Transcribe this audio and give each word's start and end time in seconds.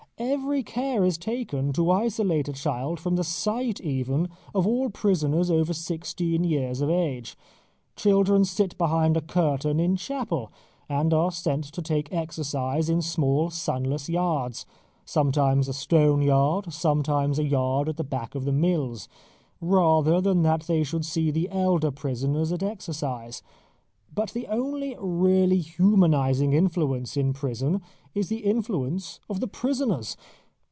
Every 0.17 0.61
care 0.61 1.03
is 1.03 1.17
taken 1.17 1.73
to 1.73 1.89
isolate 1.89 2.47
a 2.47 2.53
child 2.53 2.99
from 2.99 3.15
the 3.15 3.23
sight 3.23 3.81
even 3.81 4.29
of 4.53 4.67
all 4.67 4.91
prisoners 4.91 5.49
over 5.49 5.73
sixteen 5.73 6.43
years 6.43 6.79
of 6.79 6.91
age. 6.91 7.35
Children 7.95 8.45
sit 8.45 8.77
behind 8.77 9.17
a 9.17 9.21
curtain 9.21 9.79
in 9.79 9.95
chapel, 9.95 10.51
and 10.87 11.11
are 11.11 11.31
sent 11.31 11.63
to 11.73 11.81
take 11.81 12.13
exercise 12.13 12.87
in 12.87 13.01
small 13.01 13.49
sunless 13.49 14.09
yards 14.09 14.67
sometimes 15.05 15.67
a 15.67 15.73
stone 15.73 16.21
yard, 16.21 16.71
sometimes 16.71 17.39
a 17.39 17.43
yard 17.43 17.89
at 17.89 17.97
the 17.97 18.03
back 18.03 18.35
of 18.35 18.45
the 18.45 18.53
mills 18.53 19.09
rather 19.59 20.21
than 20.21 20.43
that 20.43 20.67
they 20.67 20.83
should 20.83 21.03
see 21.03 21.31
the 21.31 21.49
elder 21.49 21.89
prisoners 21.89 22.51
at 22.51 22.61
exercise. 22.61 23.41
But 24.13 24.31
the 24.31 24.45
only 24.47 24.93
really 24.99 25.59
humanising 25.59 26.51
influence 26.51 27.15
in 27.15 27.31
prison 27.31 27.81
is 28.13 28.27
the 28.27 28.39
influence 28.39 29.21
of 29.29 29.39
the 29.39 29.47
prisoners. 29.47 30.17